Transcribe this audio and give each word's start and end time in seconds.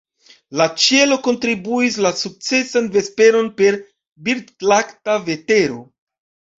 La 0.61 0.65
ĉielo 0.83 1.17
kontribuis 1.27 1.99
la 2.07 2.13
sukcesan 2.23 2.89
vesperon 2.97 3.55
per 3.63 3.81
birdlakta 4.27 5.23
vetero. 5.33 5.83